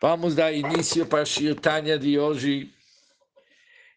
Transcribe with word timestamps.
Vamos 0.00 0.36
dar 0.36 0.54
início 0.54 1.04
para 1.04 1.22
a 1.22 1.24
Shirtanya 1.24 1.98
de 1.98 2.20
hoje. 2.20 2.72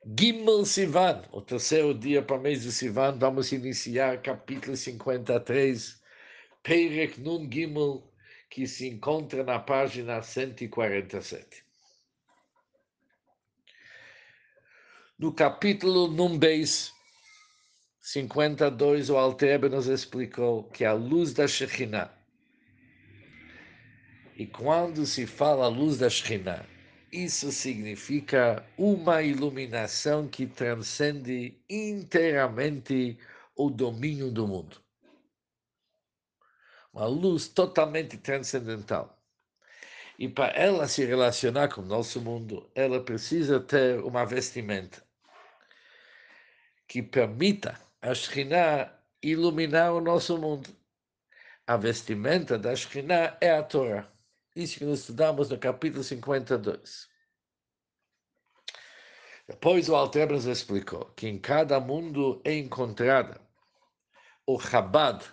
Gimel 0.03 0.65
Sivan, 0.65 1.21
o 1.31 1.39
terceiro 1.41 1.93
dia 1.93 2.23
para 2.23 2.37
o 2.37 2.41
mês 2.41 2.63
de 2.63 2.71
Sivan, 2.71 3.19
vamos 3.19 3.51
iniciar 3.51 4.19
capítulo 4.23 4.75
53, 4.75 6.01
Peirek 6.63 7.21
Nun 7.21 7.47
Gimel, 7.51 8.01
que 8.49 8.65
se 8.65 8.87
encontra 8.87 9.43
na 9.43 9.59
página 9.59 10.23
147. 10.23 11.63
No 15.19 15.31
capítulo 15.31 16.07
Nun 16.07 16.39
Beis 16.39 16.91
52, 17.99 19.11
o 19.11 19.17
Alter 19.17 19.69
nos 19.69 19.85
explicou 19.85 20.63
que 20.63 20.83
a 20.83 20.93
luz 20.93 21.31
da 21.31 21.47
Shekhinah 21.47 22.20
e 24.41 24.47
quando 24.47 25.05
se 25.05 25.27
fala 25.27 25.67
luz 25.67 25.99
da 25.99 26.09
Shekhinah, 26.09 26.65
isso 27.11 27.51
significa 27.51 28.65
uma 28.75 29.21
iluminação 29.21 30.27
que 30.27 30.47
transcende 30.47 31.61
inteiramente 31.69 33.19
o 33.55 33.69
domínio 33.69 34.31
do 34.31 34.47
mundo. 34.47 34.81
Uma 36.91 37.05
luz 37.05 37.49
totalmente 37.49 38.17
transcendental. 38.17 39.15
E 40.17 40.27
para 40.27 40.51
ela 40.55 40.87
se 40.87 41.05
relacionar 41.05 41.67
com 41.67 41.81
o 41.81 41.85
nosso 41.85 42.19
mundo, 42.19 42.67
ela 42.73 42.99
precisa 43.03 43.59
ter 43.59 43.99
uma 43.99 44.25
vestimenta 44.25 45.03
que 46.87 47.03
permita 47.03 47.79
a 48.01 48.11
Shekhinah 48.15 48.91
iluminar 49.21 49.93
o 49.93 50.01
nosso 50.01 50.35
mundo. 50.35 50.67
A 51.67 51.77
vestimenta 51.77 52.57
da 52.57 52.75
Shekhinah 52.75 53.37
é 53.39 53.51
a 53.51 53.61
Torá. 53.61 54.10
Isso 54.53 54.79
que 54.79 54.85
nós 54.85 54.99
estudamos 54.99 55.49
no 55.49 55.57
capítulo 55.57 56.03
52. 56.03 57.09
Depois 59.47 59.87
o 59.87 59.95
Altebras 59.95 60.43
explicou 60.43 61.05
que 61.11 61.25
em 61.25 61.39
cada 61.39 61.79
mundo 61.79 62.41
é 62.43 62.53
encontrada 62.55 63.39
o 64.45 64.59
Chabad, 64.59 65.23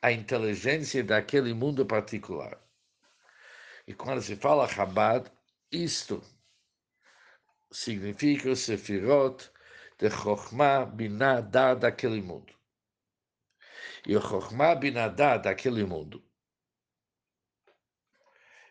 a 0.00 0.12
inteligência 0.12 1.02
daquele 1.02 1.52
mundo 1.52 1.84
particular. 1.84 2.56
E 3.84 3.94
quando 3.94 4.22
se 4.22 4.36
fala 4.36 4.68
Chabad, 4.68 5.28
isto 5.72 6.22
significa 7.72 8.48
o 8.48 8.54
Sefirot 8.54 9.50
de 9.98 10.08
Chokhmah 10.08 10.86
Binah 10.86 11.40
daquele 11.40 12.20
mundo. 12.20 12.54
E 14.06 14.16
o 14.16 14.20
Chokhmah 14.20 14.76
Binah 14.76 15.08
daquele 15.08 15.84
mundo 15.84 16.24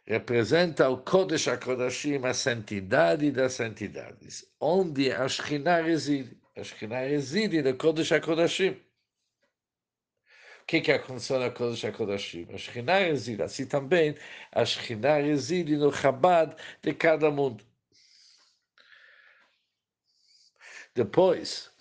representa 0.06 0.90
o 0.90 0.98
Kodesh 0.98 1.48
HaKodashim, 1.48 2.26
a 2.26 2.34
santidade 2.34 3.32
das 3.32 3.54
santidades, 3.54 4.46
onde 4.60 5.12
a 5.12 5.28
Shekhinah 5.28 5.82
reside. 5.82 6.38
A 6.56 6.64
Shekhinah 6.64 7.08
reside 7.08 7.62
no 7.62 7.74
Kodesh 7.74 8.12
HaKodashim. 8.12 8.74
O 10.62 10.66
que, 10.66 10.82
que 10.82 10.92
aconteceu 10.92 11.40
no 11.40 11.52
Kodesh 11.52 11.86
HaKodashim? 11.86 12.54
A 12.54 12.58
Shekhinah 12.58 13.00
reside, 13.00 13.44
assim 13.44 13.66
também 13.66 14.16
a 14.52 14.66
Shekhinah 14.66 15.18
reside 15.18 15.78
no 15.78 15.92
Chabad 15.92 16.56
de 16.82 16.94
cada 16.94 17.30
mundo. 17.30 17.64
Depois 20.94 21.72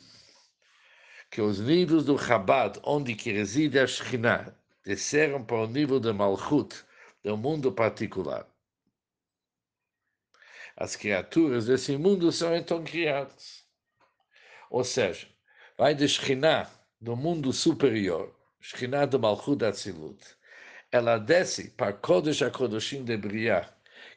que 1.30 1.40
os 1.40 1.58
níveis 1.58 2.04
do 2.04 2.18
Chabad, 2.18 2.78
onde 2.84 3.14
que 3.14 3.32
reside 3.32 3.78
a 3.78 3.86
Shekhinah, 3.86 4.54
desceram 4.84 5.44
para 5.44 5.62
o 5.62 5.66
nível 5.66 6.00
de 6.00 6.12
Malchut, 6.12 6.84
do 7.22 7.36
mundo 7.36 7.72
particular. 7.72 8.46
As 10.76 10.96
criaturas 10.96 11.66
desse 11.66 11.96
mundo 11.96 12.32
são 12.32 12.54
então 12.56 12.82
criadas. 12.82 13.64
Ou 14.70 14.84
seja, 14.84 15.28
vai 15.76 15.94
de 15.94 16.08
Shekhinah, 16.08 16.70
do 17.00 17.16
mundo 17.16 17.52
superior, 17.52 18.34
Shekhinah 18.60 19.06
do 19.06 19.18
Malchut 19.18 19.64
Atzilut. 19.64 20.22
Ela 20.92 21.18
desce 21.18 21.70
para 21.70 21.92
Kodesh 21.92 22.42
HaKodeshim 22.42 23.04
de 23.04 23.16
Briah, 23.16 23.68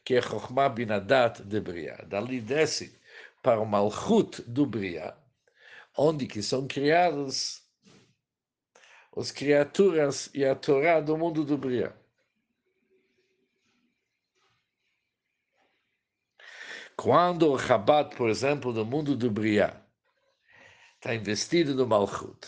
que 0.04 0.16
é 0.16 0.22
Chokhmah 0.22 0.70
Binadat 0.70 1.44
de 1.44 1.60
Briah. 1.60 2.04
Dali 2.08 2.40
desce 2.40 2.98
para 3.42 3.60
o 3.60 3.66
Malchut 3.66 4.42
do 4.44 4.66
Briah, 4.66 5.16
onde 5.98 6.28
que 6.28 6.42
são 6.42 6.68
criadas 6.68 7.62
as 9.16 9.32
criaturas 9.32 10.30
e 10.34 10.44
a 10.44 10.56
Torá 10.56 11.00
do 11.00 11.18
mundo 11.18 11.44
do 11.44 11.58
Briah. 11.58 11.96
Quando 16.96 17.52
o 17.52 17.60
Chabad, 17.60 18.16
por 18.16 18.30
exemplo, 18.30 18.72
no 18.72 18.86
mundo 18.86 19.16
do 19.16 19.30
Briá, 19.30 19.82
está 20.96 21.16
investido 21.16 21.74
no 21.74 21.88
Malchut, 21.88 22.48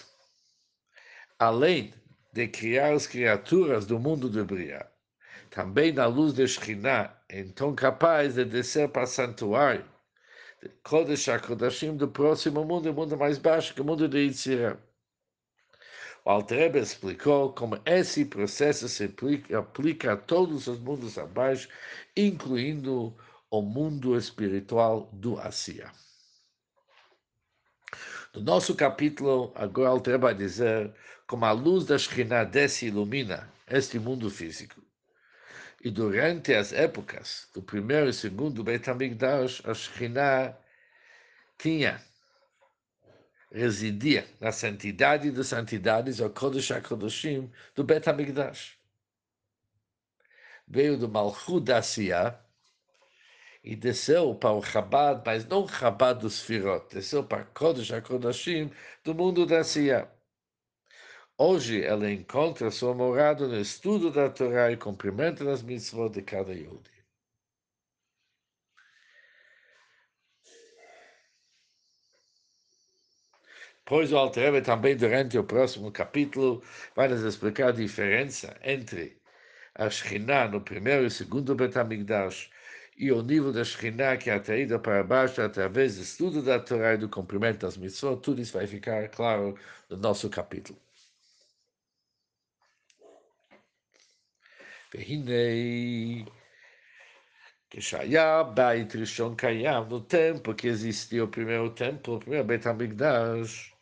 além 1.39 1.93
de 2.31 2.47
criar 2.47 2.93
as 2.93 3.07
criaturas 3.07 3.85
do 3.85 3.99
mundo 3.99 4.29
do 4.29 4.45
Briá, 4.45 4.85
também 5.49 5.91
na 5.91 6.05
luz 6.05 6.33
de 6.33 6.47
Shekhinah, 6.47 7.15
então 7.29 7.73
capaz 7.73 8.35
de 8.35 8.45
descer 8.45 8.89
para 8.89 9.03
o 9.03 9.07
santuário, 9.07 9.85
Kodesh 10.83 11.27
HaKodashim 11.27 11.97
do 11.97 12.07
próximo 12.07 12.63
mundo, 12.63 12.89
o 12.89 12.93
mundo 12.93 13.17
mais 13.17 13.37
baixo, 13.37 13.73
que 13.73 13.81
o 13.81 13.85
mundo 13.85 14.07
de 14.07 14.19
Yitzirah. 14.19 14.77
O 16.23 16.29
Altrebe 16.29 16.79
explicou 16.79 17.53
como 17.53 17.79
esse 17.85 18.25
processo 18.25 18.89
se 18.89 19.03
aplica, 19.05 19.59
aplica 19.59 20.13
a 20.13 20.17
todos 20.17 20.67
os 20.67 20.79
mundos 20.79 21.17
abaixo, 21.17 21.69
incluindo 22.17 23.15
o 23.49 23.61
mundo 23.61 24.17
espiritual 24.17 25.09
do 25.13 25.39
Ásia. 25.39 25.91
No 28.33 28.41
nosso 28.41 28.75
capítulo, 28.75 29.51
agora 29.55 29.89
Alter 29.89 30.19
vai 30.19 30.35
dizer 30.35 30.93
como 31.25 31.45
a 31.45 31.51
luz 31.51 31.85
da 31.85 31.97
Shekhinah 31.97 32.43
desce 32.43 32.85
e 32.85 32.89
ilumina 32.89 33.49
este 33.67 33.97
mundo 33.97 34.29
físico. 34.29 34.81
E 35.81 35.89
durante 35.89 36.53
as 36.53 36.73
épocas 36.73 37.47
do 37.53 37.61
primeiro 37.61 38.09
e 38.09 38.13
segundo 38.13 38.63
Beit 38.63 38.87
HaMikdash, 38.89 39.61
a 39.65 39.73
Shekhinah 39.73 40.57
tinha, 41.57 42.01
residia 43.51 44.27
na 44.41 44.51
santidade 44.51 45.31
das 45.31 45.47
santidades, 45.47 46.19
o 46.19 46.29
Kodesh 46.29 46.71
HaKodeshim, 46.71 47.49
do 47.73 47.83
Beit 47.83 48.05
HaMikdash. 48.05 48.77
Veio 50.67 50.97
do 50.97 51.07
Malchut 51.07 51.63
da 51.63 51.77
Asiyah, 51.77 52.37
e 53.65 53.75
desceu 53.75 54.35
para 54.35 54.51
o 54.53 54.61
Chabad, 54.61 55.23
mas 55.25 55.45
não 55.47 55.67
Chabad 55.67 56.19
dos 56.21 56.41
Firot, 56.41 56.85
desceu 56.93 57.23
para 57.23 57.45
Kodesh 57.45 57.91
HaKodashim 57.91 58.71
do 59.03 59.15
mundo 59.15 59.45
da 59.45 59.63
Sia. 59.63 60.07
Hoje 61.37 61.83
ela 61.83 62.09
encontra 62.11 62.69
sua 62.69 62.93
morada 62.93 63.47
no 63.47 63.59
estudo 63.59 64.11
da 64.11 64.29
Torá 64.29 64.71
e 64.71 64.77
cumprimento 64.77 65.43
das 65.43 65.63
mitzvot 65.63 66.09
de 66.09 66.21
cada 66.21 66.53
Yodi. 66.53 66.91
Pois 73.83 74.11
o 74.13 74.17
Altreve 74.17 74.61
também 74.61 74.95
durante 74.95 75.37
o 75.37 75.43
próximo 75.43 75.91
capítulo 75.91 76.63
vai 76.95 77.07
nos 77.07 77.23
explicar 77.23 77.69
a 77.69 77.71
diferença 77.71 78.55
entre 78.63 79.19
a 79.75 79.89
Shekhinah 79.89 80.47
no 80.49 80.61
primeiro 80.61 81.05
e 81.05 81.11
segundo 81.11 81.55
Betamigdash 81.55 82.49
e 82.96 83.10
o 83.12 83.22
nível 83.22 83.52
da 83.52 83.64
Shekhinah 83.64 84.18
que 84.18 84.28
é 84.30 84.34
atraída 84.34 84.78
para 84.78 85.02
baixo 85.02 85.40
através 85.40 85.96
do 85.96 86.02
estudo 86.02 86.42
da 86.42 86.58
Torá 86.60 86.94
e 86.94 86.98
do 86.98 87.08
cumprimento 87.08 87.60
das 87.60 87.76
mitzvot, 87.76 88.20
tudo 88.20 88.42
isso 88.42 88.52
vai 88.52 88.66
ficar 88.66 89.08
claro 89.08 89.56
no 89.88 89.96
nosso 89.96 90.28
capítulo. 90.28 90.78
והנה, 94.94 96.24
כשהיה 97.70 98.42
בית 98.42 98.96
ראשון 98.96 99.36
קיים, 99.36 99.88
no 99.88 100.00
tempo 100.00 100.54
que 100.54 100.66
existiu 100.68 101.24
o 101.24 101.28
primeiro 101.28 101.70
templo, 101.70 102.16
o 102.16 102.18
primeiro 102.18 102.44
Beit 102.44 102.66
HaMikdash, 102.66 103.72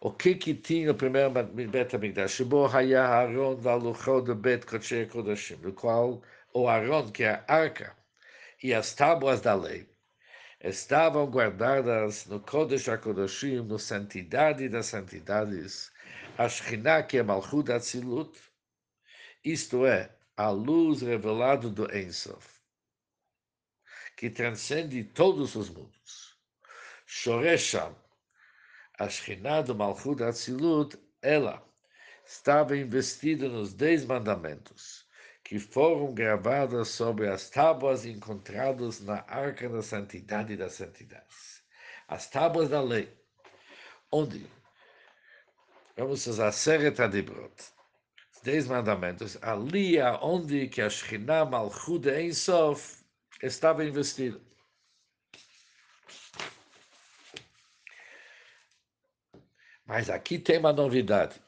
o 0.00 0.10
que 0.10 0.34
que 0.34 0.54
tinha 0.54 0.90
o 0.90 0.94
primeiro 0.94 1.30
Beit 1.30 1.94
HaMikdash? 1.94 2.28
שבו 2.28 2.68
היה 2.72 3.04
הארון 3.04 3.56
והלוחות 3.60 4.24
בבית 4.24 4.64
קודשי 4.64 5.02
הקודשים, 5.02 5.58
no 5.62 5.72
qual 5.72 6.22
o 6.54 6.68
Aaron, 6.68 7.10
que 7.12 7.24
é 7.24 7.44
a 7.46 7.54
arca, 7.54 7.94
e 8.61 8.73
as 8.73 8.93
tábuas 8.93 9.41
da 9.41 9.53
lei 9.53 9.87
estavam 10.59 11.29
guardadas 11.29 12.25
no 12.25 12.39
Kodesh 12.39 12.89
HaKodashim, 12.89 13.61
no 13.61 13.77
Santidade 13.77 14.67
das 14.67 14.87
Santidades, 14.87 15.91
a 16.37 16.49
Shekhinah, 16.49 17.03
que 17.03 17.17
é 17.17 17.23
Malchut 17.23 17.71
Atzilut, 17.71 18.37
isto 19.43 19.85
é, 19.85 20.15
a 20.35 20.49
luz 20.49 21.01
revelada 21.01 21.69
do 21.69 21.85
Ensof, 21.95 22.59
que 24.15 24.29
transcende 24.29 25.03
todos 25.03 25.55
os 25.55 25.69
mundos. 25.69 26.35
Shoresham, 27.05 27.95
a 28.99 29.07
Shekhinah 29.07 29.61
do 29.61 29.75
Malchut 29.75 30.23
Atzilut, 30.23 30.97
ela 31.21 31.63
estava 32.25 32.75
investida 32.75 33.47
nos 33.47 33.73
Dez 33.73 34.03
Mandamentos, 34.03 35.06
que 35.47 35.59
foram 35.59 36.13
gravadas 36.13 36.89
sobre 36.89 37.25
as 37.29 37.49
tábuas 37.49 38.05
encontradas 38.05 38.99
na 38.99 39.23
Arca 39.29 39.69
da 39.69 39.81
Santidade 39.81 40.57
das 40.57 40.73
Santidades. 40.73 41.63
As 42.05 42.29
tábuas 42.29 42.67
da 42.67 42.81
lei, 42.81 43.17
onde 44.11 44.45
vamos 45.95 46.27
usar 46.27 46.51
Seret 46.51 47.01
Adibrot, 47.01 47.63
os 48.35 48.41
Dez 48.41 48.67
Mandamentos, 48.67 49.41
ali 49.41 50.01
onde 50.21 50.67
que 50.67 50.81
a 50.81 50.89
Shekhinah 50.89 51.45
Malchut 51.45 52.09
Ein 52.09 52.33
Sof 52.33 53.05
estava 53.41 53.85
investida. 53.85 54.41
Mas 59.85 60.09
aqui 60.09 60.37
tem 60.37 60.57
uma 60.57 60.73
novidade. 60.73 61.39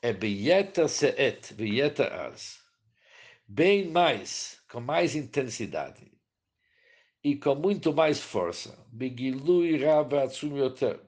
É 0.00 0.12
Bieta 0.12 0.86
Seet, 0.86 1.52
Bieta 1.54 2.28
Az. 2.28 2.63
Bem 3.46 3.90
mais, 3.90 4.62
com 4.70 4.80
mais 4.80 5.14
intensidade. 5.14 6.10
E 7.22 7.36
com 7.36 7.54
muito 7.54 7.92
mais 7.92 8.18
força. 8.18 8.86
Bigilui 8.90 9.76
Rabatsum 9.76 10.56
Yoter. 10.56 10.98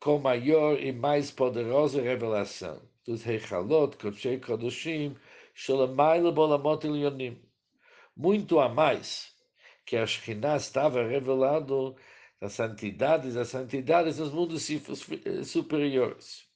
Com 0.00 0.18
maior 0.18 0.80
e 0.80 0.90
mais 0.90 1.30
poderosa 1.30 2.00
revelação 2.00 2.80
dos 3.04 3.22
Rechalot, 3.22 3.96
Kodshei 3.98 4.38
Kodoshim, 4.38 5.16
Sholamayla 5.54 6.32
Bolamot 6.32 6.86
Elyonim. 6.86 7.42
Muito 8.16 8.58
a 8.58 8.68
mais 8.68 9.34
que 9.84 9.96
a 9.96 10.06
Shekhinah 10.06 10.56
estava 10.56 11.06
revelando 11.06 11.94
das 12.40 12.54
santidades, 12.54 13.34
das 13.34 13.48
santidades 13.48 14.16
dos 14.16 14.32
mundos 14.32 14.66
superiores. 15.44 16.48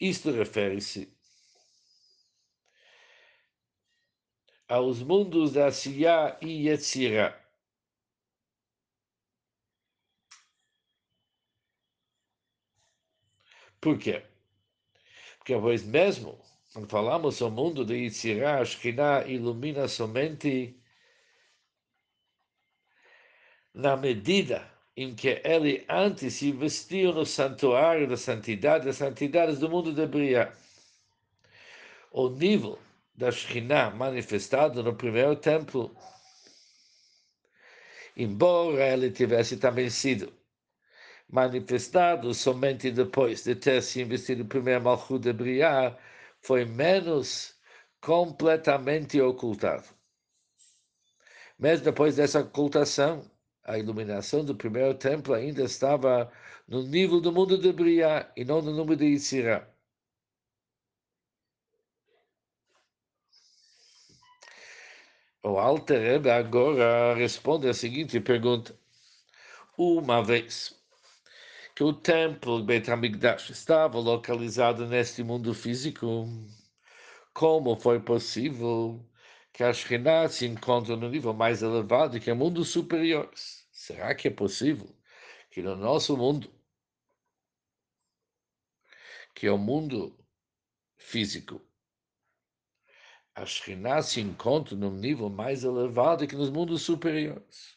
Isto 0.00 0.32
refere-se 0.32 1.16
aos 4.72 5.02
mundos 5.02 5.52
da 5.52 5.70
Siyah 5.70 6.38
e 6.40 6.66
Yetzirah. 6.66 7.38
Por 13.78 13.98
quê? 13.98 14.22
Porque, 15.36 15.54
pois 15.58 15.84
mesmo, 15.84 16.40
quando 16.72 16.88
falamos 16.88 17.38
do 17.38 17.50
mundo 17.50 17.84
de 17.84 17.96
Yetzirah, 17.96 18.60
a 18.60 18.64
Shekhinah 18.64 19.26
ilumina 19.26 19.86
somente 19.88 20.74
na 23.74 23.94
medida 23.94 24.72
em 24.96 25.14
que 25.14 25.42
ele 25.44 25.84
antes 25.86 26.32
se 26.36 26.50
vestiu 26.50 27.12
no 27.12 27.26
santuário 27.26 28.08
da 28.08 28.16
santidade, 28.16 28.86
das 28.86 28.96
santidades 28.96 29.58
do 29.58 29.68
mundo 29.68 29.92
de 29.92 30.06
Bria. 30.06 30.50
O 32.10 32.30
nível 32.30 32.78
da 33.14 33.30
Shekhinah 33.30 33.90
manifestado 33.90 34.82
no 34.82 34.94
primeiro 34.94 35.36
templo, 35.36 35.94
embora 38.16 38.88
ele 38.92 39.10
tivesse 39.10 39.56
também 39.56 39.90
sido 39.90 40.32
manifestado 41.28 42.34
somente 42.34 42.90
depois 42.90 43.44
de 43.44 43.54
ter 43.54 43.82
se 43.82 44.02
investido 44.02 44.42
no 44.42 44.48
primeiro 44.48 44.82
Malchut 44.84 45.18
de 45.22 45.32
Bria, 45.32 45.96
foi 46.42 46.64
menos 46.64 47.54
completamente 48.00 49.20
ocultado. 49.20 49.84
Mesmo 51.58 51.84
depois 51.84 52.16
dessa 52.16 52.40
ocultação, 52.40 53.24
a 53.64 53.78
iluminação 53.78 54.44
do 54.44 54.54
primeiro 54.54 54.94
templo 54.94 55.32
ainda 55.34 55.62
estava 55.62 56.30
no 56.68 56.82
nível 56.82 57.20
do 57.20 57.32
mundo 57.32 57.56
de 57.56 57.72
Briá 57.72 58.30
e 58.36 58.44
não 58.44 58.60
no 58.60 58.72
número 58.72 58.96
de 58.96 59.06
Yitzirah. 59.06 59.71
O 65.44 65.58
Alter 65.58 66.00
Rebbe 66.00 66.30
agora 66.30 67.14
responde 67.14 67.68
a 67.68 67.74
seguinte 67.74 68.20
pergunta. 68.20 68.78
Uma 69.76 70.22
vez 70.22 70.80
que 71.74 71.82
o 71.82 71.92
templo 71.92 72.62
Beit 72.62 72.88
HaMikdash 72.88 73.50
estava 73.50 73.98
localizado 73.98 74.86
neste 74.86 75.24
mundo 75.24 75.52
físico, 75.52 76.28
como 77.34 77.74
foi 77.74 77.98
possível 77.98 79.04
que 79.52 79.64
a 79.64 79.72
Shekhinah 79.72 80.28
se 80.28 80.46
encontra 80.46 80.96
no 80.96 81.08
nível 81.08 81.34
mais 81.34 81.60
elevado 81.60 82.20
que 82.20 82.30
é 82.30 82.34
mundos 82.34 82.68
superiores. 82.68 83.66
Será 83.72 84.14
que 84.14 84.28
é 84.28 84.30
possível 84.30 84.94
que 85.50 85.60
no 85.60 85.74
nosso 85.74 86.16
mundo, 86.16 86.48
que 89.34 89.48
é 89.48 89.50
o 89.50 89.58
mundo 89.58 90.16
físico, 90.96 91.60
a 93.34 93.46
Shekhinah 93.46 94.02
se 94.02 94.20
encontra 94.20 94.76
num 94.76 94.92
nível 94.92 95.30
mais 95.30 95.64
elevado 95.64 96.26
que 96.26 96.36
nos 96.36 96.50
mundos 96.50 96.82
superiores? 96.82 97.76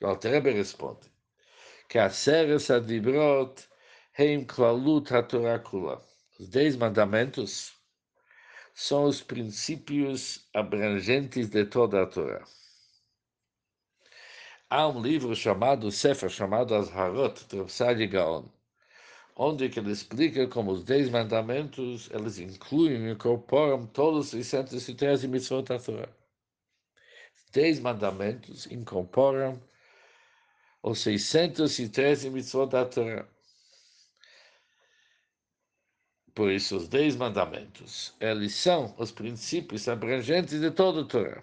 E 0.00 0.04
o 0.04 0.08
Altareba 0.08 0.50
responde 0.50 1.10
que 1.88 1.98
a 1.98 2.10
Seres 2.10 2.70
Adibrot 2.70 3.66
Heim 4.18 4.44
Klalut 4.44 5.12
HaTorah 5.12 5.58
Kula. 5.58 6.02
Os 6.38 6.48
dez 6.48 6.76
mandamentos 6.76 7.74
são 8.74 9.04
os 9.04 9.22
princípios 9.22 10.46
abrangentes 10.52 11.48
de 11.48 11.64
toda 11.64 12.02
a 12.02 12.06
Torá. 12.06 12.44
Há 14.68 14.88
um 14.88 15.00
livro 15.00 15.34
chamado 15.34 15.90
Sefer, 15.90 16.28
chamado 16.28 16.74
Azharot, 16.74 17.46
de 17.46 17.72
Sadi 17.72 18.06
Gaon, 18.06 18.46
onde 19.36 19.66
ele 19.66 19.92
explica 19.92 20.48
como 20.48 20.72
os 20.72 20.82
Dez 20.82 21.10
Mandamentos, 21.10 22.08
eles 22.10 22.38
incluem 22.38 23.06
e 23.06 23.12
incorporam 23.12 23.86
todos 23.86 24.26
os 24.26 24.30
613 24.30 25.28
mitzvot 25.28 25.62
da 25.62 25.78
Torá. 25.78 26.08
Dez 27.52 27.78
Mandamentos 27.78 28.66
incorporam 28.66 29.62
os 30.82 31.00
613 31.00 32.30
mitzvot 32.30 32.70
da 32.70 32.86
Torá. 32.86 33.28
Por 36.34 36.50
isso, 36.50 36.76
os 36.76 36.86
dez 36.86 37.16
mandamentos, 37.16 38.14
eles 38.20 38.54
são 38.54 38.94
os 38.98 39.10
princípios 39.10 39.88
abrangentes 39.88 40.60
de 40.60 40.70
toda 40.70 41.00
a 41.00 41.04
Torá. 41.06 41.42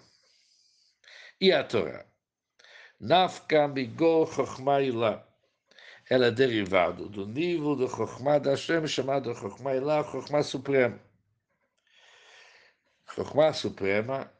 E 1.40 1.50
a 1.50 1.64
Torá? 1.64 2.06
Nafka 3.00 3.66
migor 3.66 4.32
chokhmah 4.32 4.80
Ela 6.08 6.26
é 6.26 6.30
derivado 6.30 7.08
do 7.08 7.26
nível 7.26 7.76
de 7.76 7.88
chokhmah 7.88 8.38
da 8.38 8.50
Hashem, 8.50 8.86
chamado 8.86 9.34
chokhmah 9.34 9.74
ilah, 9.74 10.04
chokhmah 10.04 10.42
suprema. 10.42 11.00
Chokhmah 13.14 13.52
suprema 13.54 14.30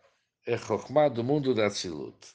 é 0.47 0.59
chokhmah 0.59 1.09
do 1.09 1.25
mundo 1.25 1.55
da 1.55 1.71
Tzilut. 1.71 2.35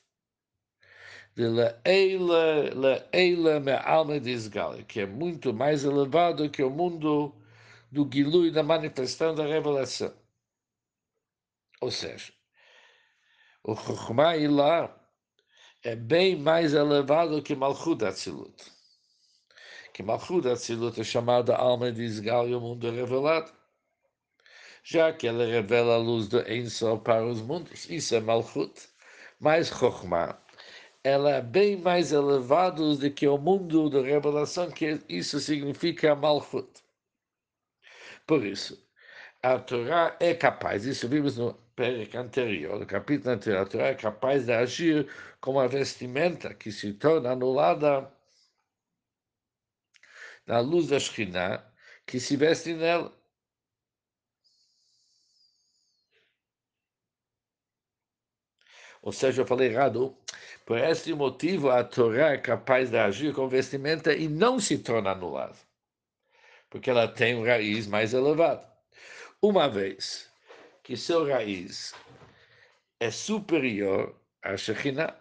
De 1.36 1.48
le'eila, 1.48 2.74
le'eila 2.74 3.60
me'alme 3.60 4.20
disgali, 4.20 4.84
que 4.84 5.02
é 5.02 5.06
muito 5.06 5.54
mais 5.54 5.84
elevado 5.84 6.50
que 6.50 6.64
o 6.64 6.70
mundo 6.70 7.36
do 7.92 8.10
Gilui, 8.12 8.52
da 8.52 8.64
manifestação 8.64 9.36
da 9.36 9.46
revelação. 9.46 10.14
Ou 11.82 11.92
seja, 11.92 12.34
o 13.64 13.76
Chokhmah 13.76 14.36
lá 14.50 14.96
é 15.84 15.96
bem 15.96 16.36
mais 16.36 16.74
elevado 16.74 17.42
que 17.42 17.56
Malchut 17.56 18.04
Atzilut. 18.04 18.79
Que 20.00 20.04
Malchut 20.04 20.48
Atzilut 20.48 20.98
é 20.98 21.04
chamada 21.04 21.58
alma 21.58 21.92
de 21.92 22.02
Isgal 22.02 22.48
e 22.48 22.56
o 22.56 22.62
mundo 22.62 22.90
revelado. 22.90 23.52
Já 24.82 25.12
que 25.12 25.28
ela 25.28 25.46
revela 25.46 25.96
a 25.96 25.98
luz 25.98 26.30
do 26.30 26.40
Enso 26.50 26.98
para 27.00 27.26
os 27.26 27.42
mundos, 27.42 27.90
isso 27.90 28.16
é 28.16 28.22
Malchut. 28.22 28.88
Mais 29.42 29.68
Chokhmah, 29.68 30.40
ela 31.04 31.32
é 31.32 31.42
bem 31.42 31.76
mais 31.76 32.14
elevada 32.14 32.82
do 32.96 33.12
que 33.12 33.28
o 33.28 33.38
mundo 33.38 33.90
da 33.90 34.02
revelação, 34.02 34.72
que 34.72 35.02
isso 35.10 35.38
significa 35.38 36.16
Malchut. 36.16 36.70
Por 38.26 38.46
isso, 38.46 38.82
a 39.44 39.60
Torá 39.60 40.16
é 40.22 40.34
capaz, 40.34 40.86
isso 40.86 41.10
vimos 41.10 41.38
no 41.38 41.54
Pérec 41.76 42.16
anterior, 42.16 42.80
no 42.80 42.86
capítulo 42.86 43.34
anterior, 43.34 43.64
a 43.64 43.66
Torá 43.66 43.88
é 43.88 43.96
capaz 43.96 44.46
de 44.46 44.54
agir 44.54 45.10
como 45.42 45.60
uma 45.60 45.68
vestimenta 45.68 46.54
que 46.54 46.72
se 46.72 46.94
torna 46.94 47.32
anulada 47.32 48.10
na 50.50 50.60
luz 50.60 50.88
da 50.88 51.00
Shekhinah, 51.00 51.64
que 52.06 52.20
se 52.20 52.36
veste 52.36 52.74
nela. 52.74 53.14
Ou 59.02 59.12
seja, 59.14 59.42
eu 59.42 59.48
falei 59.48 59.70
errado. 59.70 60.18
Por 60.66 60.78
este 60.78 61.14
motivo, 61.14 61.70
a 61.70 61.84
Torá 61.84 62.32
é 62.34 62.38
capaz 62.38 62.90
de 62.92 62.98
agir 62.98 63.34
com 63.34 63.48
vestimenta 63.48 64.14
e 64.14 64.28
não 64.28 64.60
se 64.60 64.78
torna 64.80 65.12
anulada 65.12 65.56
porque 66.70 66.90
ela 66.90 67.08
tem 67.08 67.36
um 67.36 67.44
raiz 67.46 67.88
mais 67.88 68.14
elevado. 68.14 68.66
Uma 69.42 69.68
vez 69.68 70.30
que 70.84 70.96
seu 70.96 71.28
raiz 71.28 71.94
é 73.00 73.10
superior 73.10 74.16
à 74.42 74.56
Shekhinah, 74.56 75.16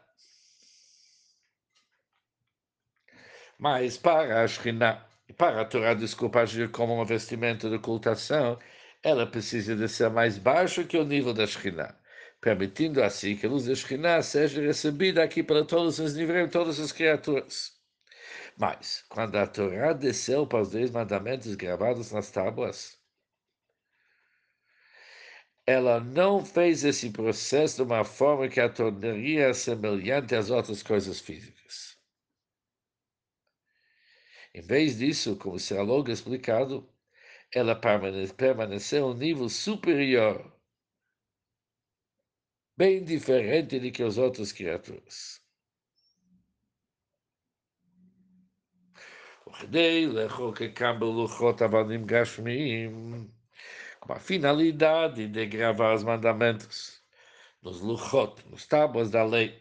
mas 3.58 3.96
para 3.96 4.42
a 4.42 4.48
Shekhinah 4.48 5.07
para 5.34 5.60
a 5.60 5.64
Torá 5.64 5.94
desculpa 5.94 6.40
agir 6.40 6.70
como 6.70 6.94
uma 6.94 7.04
vestimenta 7.04 7.68
de 7.68 7.76
ocultação, 7.76 8.58
ela 9.02 9.26
precisa 9.26 9.76
de 9.76 9.88
ser 9.88 10.10
mais 10.10 10.38
baixa 10.38 10.84
que 10.84 10.96
o 10.96 11.04
nível 11.04 11.32
da 11.34 11.46
Shekhinah, 11.46 11.94
permitindo 12.40 13.02
assim 13.02 13.36
que 13.36 13.46
a 13.46 13.48
luz 13.48 13.66
da 13.66 13.74
Shekhinah 13.74 14.22
seja 14.22 14.60
recebida 14.60 15.22
aqui 15.22 15.42
para 15.42 15.64
todos 15.64 15.98
os 15.98 16.14
níveis, 16.14 16.50
todas 16.50 16.80
as 16.80 16.92
criaturas. 16.92 17.72
Mas, 18.58 19.04
quando 19.08 19.36
a 19.36 19.46
Torá 19.46 19.92
desceu 19.92 20.46
para 20.46 20.62
os 20.62 20.70
dez 20.70 20.90
mandamentos 20.90 21.54
gravados 21.54 22.10
nas 22.12 22.30
tábuas, 22.30 22.98
ela 25.66 26.00
não 26.00 26.44
fez 26.44 26.82
esse 26.84 27.10
processo 27.10 27.76
de 27.76 27.82
uma 27.82 28.04
forma 28.04 28.48
que 28.48 28.60
a 28.60 28.68
tornaria 28.68 29.52
semelhante 29.54 30.34
às 30.34 30.50
outras 30.50 30.82
coisas 30.82 31.20
físicas. 31.20 31.87
Em 34.58 34.60
vez 34.60 34.98
disso, 34.98 35.36
como 35.36 35.56
será 35.56 35.82
logo 35.82 36.10
explicado, 36.10 36.84
ela 37.54 37.76
permaneceu 37.76 39.04
a 39.06 39.10
um 39.12 39.14
nível 39.14 39.48
superior, 39.48 40.52
bem 42.76 43.04
diferente 43.04 43.78
de 43.78 43.92
que 43.92 44.02
as 44.02 44.18
outras 44.18 44.50
criaturas. 44.50 45.40
com 54.00 54.12
a 54.12 54.18
finalidade 54.18 55.28
de 55.28 55.46
gravar 55.46 55.94
os 55.94 56.02
mandamentos 56.02 57.00
nos 57.62 57.80
luchot, 57.80 58.44
nos 58.50 58.66
tábuas 58.66 59.08
da 59.08 59.22
lei, 59.24 59.56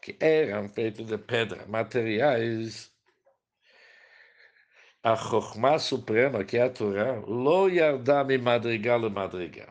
que 0.00 0.16
eram 0.20 0.68
feitos 0.68 1.04
de 1.04 1.18
pedra, 1.18 1.66
materiais 1.66 2.93
a 5.04 5.14
Chokhmah 5.16 5.78
Suprema, 5.78 6.44
que 6.44 6.56
é 6.56 6.62
a 6.62 6.70
Torá, 6.70 7.20
lo 7.26 7.68
yardá 7.68 8.24
mi 8.24 8.38
madrigal 8.38 9.10
madrigal. 9.10 9.68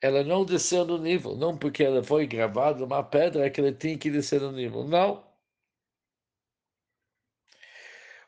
Ela 0.00 0.24
não 0.24 0.44
desceu 0.44 0.84
no 0.84 0.98
nível, 0.98 1.36
não 1.36 1.56
porque 1.56 1.84
ela 1.84 2.02
foi 2.02 2.26
gravada 2.26 2.80
numa 2.80 3.04
pedra 3.04 3.48
que 3.48 3.60
ela 3.60 3.72
tinha 3.72 3.96
que 3.96 4.10
descer 4.10 4.40
no 4.40 4.50
nível, 4.50 4.84
não. 4.84 5.24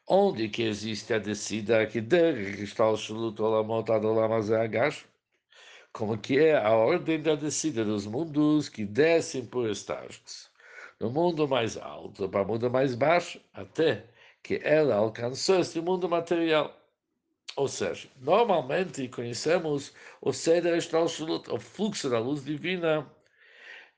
Onde 0.07 0.49
que 0.49 0.63
existe 0.63 1.13
a 1.15 1.19
descida 1.19 1.85
que 1.87 2.01
der 2.01 2.39
está 2.61 2.89
o 2.89 2.97
Shalut 2.97 3.41
Olamot 3.43 3.91
Adolam 3.91 4.33
Agash? 4.35 5.07
Como 5.93 6.17
que 6.19 6.39
é 6.39 6.57
a 6.57 6.73
ordem 6.73 7.21
da 7.23 7.35
descida 7.35 7.85
dos 7.85 8.07
mundos 8.07 8.69
que 8.69 8.85
descem 8.85 9.47
por 9.47 9.69
estágios. 9.69 10.51
No 11.01 11.11
mundo 11.11 11.49
mais 11.49 11.77
alto 11.77 12.29
para 12.29 12.43
o 12.43 12.47
mundo 12.47 12.71
mais 12.71 12.95
baixo, 12.95 13.41
até 13.53 14.14
que 14.45 14.61
ela 14.63 14.97
alcançou 14.97 15.59
este 15.61 15.81
mundo 15.81 16.09
material. 16.09 16.79
Ou 17.57 17.67
seja, 17.67 18.09
normalmente 18.21 19.09
conhecemos 19.09 19.93
o 20.21 20.33
Seder 20.33 20.81
Shtalshalut, 20.81 21.51
o 21.51 21.59
fluxo 21.59 22.11
da 22.11 22.19
luz 22.19 22.45
divina, 22.45 23.11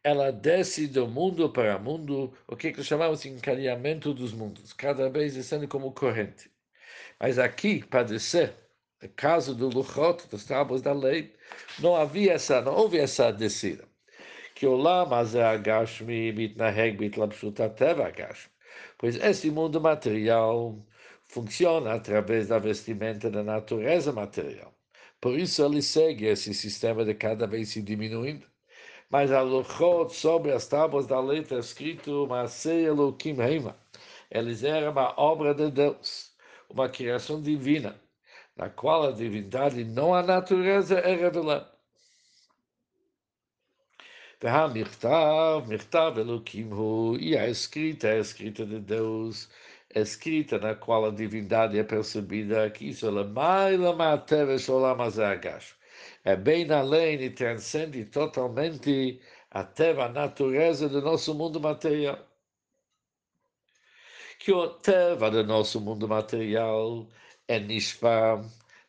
ela 0.05 0.31
desce 0.31 0.87
do 0.87 1.09
mundo 1.09 1.51
para 1.51 1.79
mundo, 1.79 2.33
o 2.47 2.57
que, 2.57 2.73
que 2.73 2.85
chamamos 2.85 3.23
de 3.23 3.29
encadeamento 3.31 4.15
dos 4.15 4.33
mundos, 4.33 4.73
cada 4.73 5.11
vez 5.11 5.35
descendo 5.35 5.67
como 5.67 5.93
corrente. 5.93 6.51
Mas 7.19 7.39
aqui, 7.39 7.85
para 7.85 8.05
descer, 8.05 8.55
no 9.03 9.09
caso 9.11 9.55
do 9.55 9.69
Luchot, 9.69 10.29
dos 10.29 10.45
tábuas 10.45 10.83
da 10.83 10.93
lei, 10.93 11.35
não 11.81 11.97
havia 11.97 12.35
essa, 12.35 12.61
não 12.63 12.75
houve 12.75 12.99
essa 12.99 13.33
descida. 13.33 13.85
Que 14.55 14.67
o 14.67 14.77
Lama 14.77 15.25
Zé 15.25 15.43
Agashmi 15.45 16.33
Mitnaheg 16.33 16.97
Bitlapshut 16.97 17.57
Teva 17.77 18.07
Agashmi 18.07 18.56
pois 18.99 19.17
esse 19.17 19.51
mundo 19.51 19.81
material 19.81 20.77
funciona 21.25 21.95
através 21.95 22.49
da 22.49 22.59
vestimenta 22.59 23.31
da 23.31 23.43
natureza 23.43 24.13
material. 24.13 24.73
Por 25.21 25.39
isso 25.39 25.65
ele 25.65 25.83
segue 25.83 26.27
esse 26.27 26.55
sistema 26.55 27.05
de 27.05 27.15
cada 27.15 27.47
vez 27.47 27.71
se 27.71 27.83
diminuindo. 27.83 28.47
Mas 29.11 29.31
a 29.33 29.41
Luchot, 29.41 30.15
sobre 30.15 30.53
as 30.53 30.67
tábuas 30.67 31.07
da 31.07 31.21
letra, 31.21 31.59
escrito 31.59 32.27
Masei 32.27 32.87
Elohim 32.87 33.41
Heima. 33.41 33.77
Eles 34.31 34.65
eram 34.65 34.93
uma 34.93 35.15
obra 35.21 35.55
de 35.55 35.71
Deus, 35.71 36.33
uma 36.69 36.89
criação 36.89 37.41
divina, 37.41 38.01
na 38.57 38.69
qual 38.69 39.05
a 39.05 39.13
divindade, 39.13 39.85
não 39.85 40.15
a 40.15 40.23
natureza, 40.23 40.99
é 40.99 41.15
revelada. 41.15 41.76
Tahamiktav, 44.39 45.67
Miktav 45.67 46.19
Elohim 46.19 46.71
Hu, 46.73 47.17
e 47.19 47.37
a 47.37 47.49
escrita, 47.49 48.09
a 48.09 48.19
escrita 48.19 48.67
de 48.67 48.79
Deus, 48.81 49.49
a 49.95 50.01
escrita 50.01 50.59
na 50.59 50.75
qual 50.75 51.07
a 51.07 51.11
divindade 51.11 51.79
é 51.79 51.83
percebida, 51.83 52.71
que 52.71 52.91
isso 52.91 53.07
é, 53.09 53.23
é 56.33 56.37
bem 56.37 56.71
além 56.71 57.23
e 57.23 57.31
transcende 57.31 58.05
totalmente 58.05 59.21
a 59.51 59.65
teva 59.65 60.09
natureza 60.09 60.89
do 60.89 61.01
nosso 61.01 61.35
mundo 61.35 61.59
material. 61.61 62.19
Que 64.39 64.53
o 64.53 64.69
teva 64.69 65.31
do 65.31 65.43
nosso 65.45 65.81
mundo 65.81 66.07
material 66.07 67.09
é 67.49 67.59
nishpam, 67.59 68.45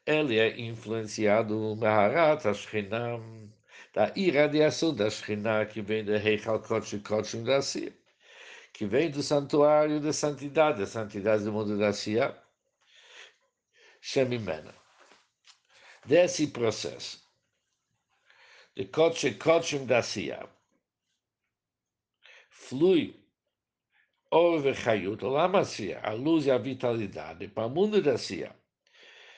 ele 0.05 0.37
é 0.39 0.59
influenciado 0.59 1.75
Maharat 1.77 2.45
Ashkenam, 2.47 3.49
da 3.97 4.11
irradiação 4.15 4.93
da 4.93 5.09
Shekhinah 5.09 5.65
que 5.65 5.81
vem 5.81 6.05
da 6.05 6.17
Heichal 6.17 6.59
Kodesh 6.59 7.01
Kodesh 7.01 7.33
da 7.43 7.63
Sia, 7.63 7.91
que 8.71 8.85
vem 8.85 9.09
do 9.09 9.23
santuário 9.23 9.99
da 9.99 10.13
santidade, 10.13 10.81
da 10.81 10.85
santidade 10.85 11.43
do 11.43 11.51
mundo 11.51 11.79
da 11.79 11.91
Sia, 11.91 12.37
Shemimena. 13.99 14.75
Desse 16.05 16.45
processo 16.45 17.27
de 18.75 18.85
Kodesh 18.85 19.35
Kodesh 19.39 19.83
da 19.87 20.03
Sia, 20.03 20.47
flui 22.51 23.19
Or 24.29 24.61
Chayut, 24.75 25.25
Olam 25.25 25.53
a 25.55 26.11
luz 26.11 26.45
e 26.45 26.51
a 26.51 26.59
vitalidade 26.59 27.47
para 27.47 27.65
o 27.65 27.69
mundo 27.71 27.99
da 27.99 28.15
Sia 28.15 28.55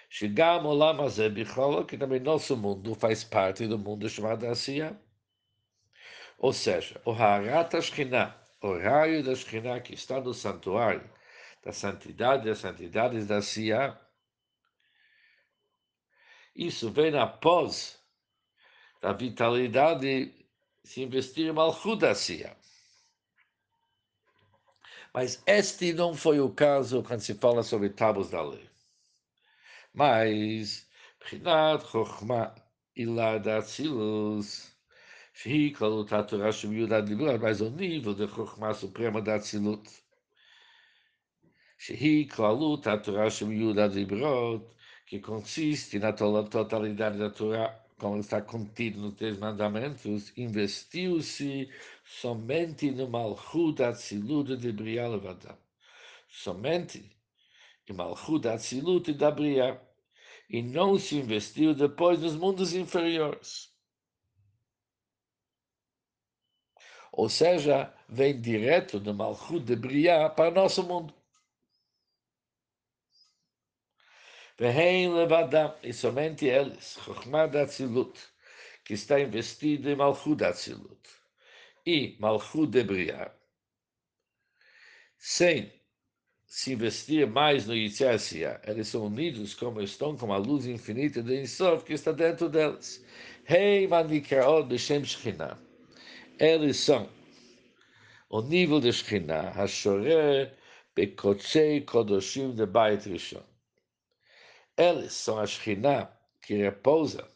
Shigam 0.09 0.65
Olam 0.65 1.01
Hazeh 1.01 1.29
Bicholo, 1.29 1.85
que 1.85 1.95
também 1.95 2.19
nosso 2.19 2.57
mundo 2.57 2.95
faz 2.95 3.23
parte 3.23 3.67
do 3.67 3.77
mundo 3.77 4.09
chamado 4.09 4.47
Asiya. 4.47 4.99
Ou 6.39 6.51
seja, 6.51 6.99
o 7.05 7.11
Harat 7.11 7.75
Ashkinah, 7.75 8.35
o 8.61 8.75
raio 8.75 9.23
da 9.23 9.33
Ashkinah 9.33 9.79
que 9.81 9.93
está 9.93 10.19
no 10.19 10.33
santuário, 10.33 11.07
da 11.63 11.71
santidade 11.71 12.45
das 12.45 12.57
santidades 12.57 13.27
da 13.27 13.37
Asiya, 13.37 13.99
isso 16.55 16.89
vem 16.89 17.15
após 17.17 17.99
da 19.01 19.13
vitalidade 19.13 20.33
se 20.83 21.03
investir 21.03 21.47
em 21.47 21.51
Malchut 21.51 22.03
Asiya. 22.03 22.57
Mas 25.13 25.41
este 25.45 25.93
não 25.93 26.15
foi 26.15 26.39
o 26.39 26.49
caso 26.49 27.03
quando 27.03 27.21
se 27.21 27.35
fala 27.35 27.61
sobre 27.61 27.89
tábuas 27.89 28.29
da 28.31 28.41
lei. 28.41 28.69
Mas, 29.98 30.84
מבחינת 31.18 31.82
חוכמה 31.82 32.44
עילה 32.94 33.38
דאצילוס, 33.38 34.74
שהיא 35.34 35.74
כללות 35.74 36.12
התורה 36.12 36.52
שמיודע 36.52 37.00
דיברות, 37.00 37.40
mas 37.40 37.60
o 37.60 37.70
nível 37.70 38.14
de 38.14 38.28
חוכמה 38.28 38.70
suprema 38.74 39.20
da 39.20 39.36
Atzilut, 39.36 39.88
שהיא 41.78 42.30
כללות 42.30 42.86
התורה 42.86 43.30
שמיודע 43.30 43.86
דיברות, 43.86 44.74
que 45.06 45.20
consiste 45.20 45.98
na 45.98 46.12
totalidade 46.12 47.18
da 47.18 47.30
Torá, 47.30 47.78
como 47.98 48.18
está 48.18 48.40
contido 48.40 49.00
nos 49.00 49.14
Três 49.14 49.38
Mandamentos, 49.38 50.32
investiu-se 50.36 51.68
somente 52.04 52.90
no 52.90 53.08
Malchut 53.08 53.82
Atzilut 53.82 54.56
de 54.56 54.72
Briah 54.72 55.08
Levadam. 55.08 55.56
Somente 56.28 57.10
em 57.88 57.92
Malchut 57.92 58.48
Atzilut 58.48 59.12
da 59.12 59.30
Briah 59.30 59.80
e 60.49 60.61
não 60.63 60.97
se 60.97 61.15
investiu 61.15 61.75
depois 61.75 62.19
nos 62.19 62.35
mundos 62.35 62.73
inferiores. 62.73 63.71
Ou 67.11 67.29
seja, 67.29 67.93
vem 68.07 68.39
direto 68.39 68.99
do 68.99 69.13
Malchut 69.13 69.63
de 69.63 69.75
Briah 69.75 70.29
para 70.29 70.51
nosso 70.51 70.83
mundo. 70.83 71.13
Vem 74.57 75.13
levadam, 75.13 75.77
e 75.81 75.93
somente 75.93 76.45
eles, 76.45 76.97
Chokhmah 77.03 77.45
Atzilut, 77.61 78.19
que 78.83 78.93
está 78.93 79.19
investido 79.19 79.89
em 79.89 79.95
Malchut 79.95 80.43
Atzilut, 80.43 80.99
e 81.85 82.17
Malchut 82.19 82.67
de 82.67 82.83
Briah, 82.83 83.33
sem 85.17 85.78
se 86.49 86.73
investir 86.73 87.27
mais 87.27 87.67
no 87.67 87.75
Yitzhak, 87.75 88.43
eles 88.65 88.87
são 88.87 89.05
unidos 89.05 89.53
como 89.53 89.81
estão 89.81 90.17
com 90.17 90.33
a 90.33 90.37
luz 90.37 90.65
infinita 90.65 91.21
do 91.21 91.33
Insof 91.33 91.85
que 91.85 91.93
está 91.93 92.11
dentro 92.11 92.49
deles. 92.49 93.05
Hey, 93.47 93.87
Manikraot 93.87 94.67
Beshem 94.67 95.05
Shekhinah. 95.05 95.59
Eles 96.39 96.77
são 96.77 97.07
o 98.31 98.41
nível 98.41 98.79
de 98.79 98.91
Shekhinah, 98.91 99.51
Hashoreh 99.51 100.51
Bekotchei 100.95 101.81
Kodoshim 101.81 102.55
de 102.55 102.65
Bait 102.65 103.07
Rishon, 103.07 103.43
Eles 104.75 105.13
são 105.13 105.37
a 105.39 105.45
Shekhinah 105.45 106.11
que 106.41 106.55
repousa 106.55 107.27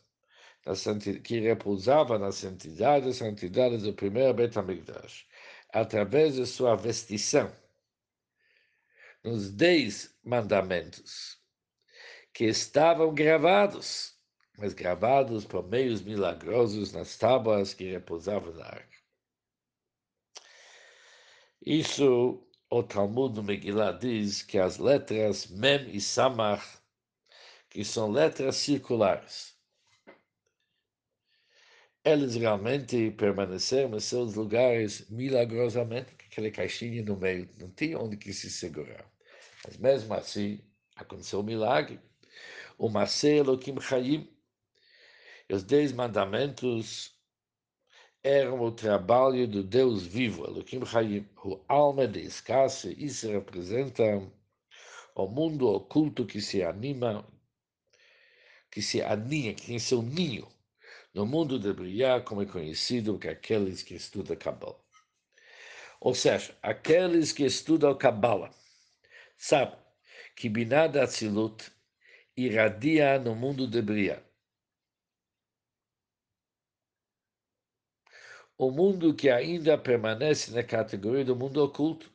que 1.24 1.40
repousava 1.40 2.18
na 2.18 2.32
santidade 2.32 3.14
santidade 3.14 3.78
do 3.78 3.94
primeiro 3.94 4.34
Bet 4.34 4.58
HaMikdash, 4.58 5.26
através 5.72 6.36
de 6.36 6.46
sua 6.46 6.76
vestição, 6.76 7.52
nos 9.24 9.50
dez 9.50 10.14
mandamentos, 10.24 11.38
que 12.34 12.46
estavam 12.46 13.14
gravados, 13.14 14.18
mas 14.58 14.74
gravados 14.74 15.46
por 15.46 15.68
meios 15.68 16.02
milagrosos 16.02 16.92
nas 16.92 17.18
tábuas 17.18 17.74
que 17.74 17.92
repousavam 17.92 18.54
na 18.54 18.66
arca. 18.66 18.98
Isso 21.66 22.46
o 22.70 22.84
Talmud 22.84 23.36
no 23.36 23.44
Megillah 23.44 23.94
diz 23.94 24.42
que 24.42 24.58
as 24.58 24.78
letras 24.78 25.48
Mem 25.48 25.96
e 25.96 26.02
Samach, 26.02 26.80
que 27.70 27.86
são 27.86 28.12
letras 28.12 28.58
circulares, 28.58 29.56
eles 32.04 32.36
realmente 32.36 33.12
permaneceram 33.12 33.90
nos 33.90 34.04
seus 34.04 34.36
lugares 34.36 35.10
milagrosamente, 35.10 36.14
aquela 36.26 36.52
caixinha 36.52 37.02
no 37.04 37.16
meio, 37.16 37.50
não 37.58 37.72
tinha 37.72 37.98
onde 37.98 38.18
que 38.18 38.34
se 38.34 38.50
segurar. 38.50 39.13
Mas 39.66 39.78
mesmo 39.78 40.14
assim, 40.14 40.60
aconteceu 40.96 41.40
um 41.40 41.44
milagre. 41.44 42.00
O 42.78 42.90
Masei 42.90 43.40
Elohim 43.40 43.80
Chaim, 43.80 44.30
os 45.50 45.64
dez 45.64 45.92
mandamentos 45.92 47.14
eram 48.24 48.62
o 48.62 48.72
trabalho 48.72 49.48
do 49.48 49.64
Deus 49.64 50.06
vivo, 50.06 50.46
Elohim 50.46 50.86
Chaim, 50.86 51.30
o 51.44 51.64
alma 51.68 52.08
de 52.08 52.22
escasse, 52.22 52.96
isso 52.98 53.28
representa 53.28 54.04
o 55.16 55.28
mundo 55.28 55.68
oculto 55.68 56.26
que 56.26 56.42
se 56.42 56.64
anima, 56.64 57.26
que 58.72 58.82
se 58.82 59.02
aninha, 59.02 59.54
que 59.54 59.68
tem 59.68 59.80
seu 59.80 60.02
ninho 60.02 60.48
no 61.14 61.26
mundo 61.28 61.60
de 61.60 61.72
Briá, 61.72 62.20
como 62.20 62.42
é 62.42 62.46
conhecido 62.46 63.20
que 63.20 63.28
aqueles 63.28 63.84
que 63.84 63.94
estudam 63.94 64.36
Kabbalah. 64.36 64.80
Ou 66.02 66.16
seja, 66.16 66.58
aqueles 66.62 67.32
que 67.32 67.46
estudam 67.46 67.96
Kabbalah 67.96 68.52
sabem 69.38 69.78
que 70.36 70.50
Binad 70.50 70.98
Atzilut 70.98 71.72
irradia 72.36 73.20
no 73.20 73.36
mundo 73.36 73.68
de 73.68 73.82
Briá. 73.82 74.22
O 78.58 78.72
mundo 78.72 79.14
que 79.14 79.30
ainda 79.30 79.78
permanece 79.78 80.52
na 80.52 80.64
categoria 80.64 81.26
do 81.26 81.36
mundo 81.36 81.64
oculto. 81.64 82.12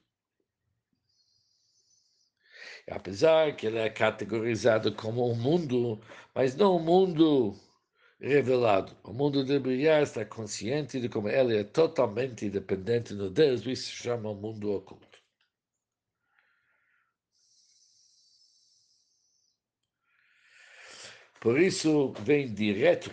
Apesar 2.90 3.54
que 3.54 3.66
ele 3.66 3.78
é 3.78 3.90
categorizado 3.90 4.94
como 4.94 5.30
um 5.30 5.34
mundo, 5.34 6.00
mas 6.34 6.56
não 6.56 6.76
um 6.76 6.82
mundo 6.82 7.54
revelado. 8.20 8.96
O 9.04 9.12
mundo 9.12 9.44
de 9.44 9.58
brilhar 9.58 10.02
está 10.02 10.24
consciente 10.24 11.00
de 11.00 11.08
como 11.08 11.28
ele 11.28 11.58
é 11.58 11.64
totalmente 11.64 12.48
dependente 12.48 13.14
do 13.14 13.30
Deus, 13.30 13.64
isso 13.66 13.86
se 13.86 13.92
chama 13.92 14.34
mundo 14.34 14.72
oculto. 14.72 15.07
Por 21.40 21.60
isso, 21.60 22.12
vem 22.20 22.52
direto 22.52 23.12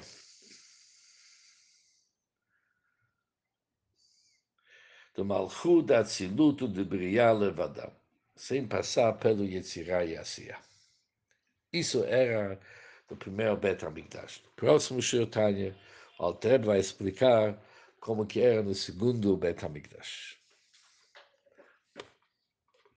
do 5.13 5.23
Malchut 5.23 5.93
Atzilut 5.93 6.67
de 6.67 6.83
Briá 6.83 7.31
Levadam, 7.31 7.91
sem 8.35 8.67
passar 8.67 9.13
pelo 9.13 9.45
Yetzirah 9.45 10.05
e 10.05 10.17
Asiya. 10.17 10.57
Isso 11.71 12.03
era 12.03 12.59
do 13.07 13.15
primeiro 13.15 13.57
Bet 13.57 13.85
HaMikdash. 13.85 14.41
No 14.43 14.51
próximo 14.51 15.01
Shir 15.01 15.27
Tanya, 15.27 15.75
o 16.17 16.23
Alter 16.23 16.61
vai 16.65 16.79
explicar 16.79 17.57
como 17.99 18.25
que 18.25 18.41
era 18.41 18.63
no 18.63 18.73
segundo 18.73 19.37
Bet 19.37 19.63
HaMikdash. 19.63 20.37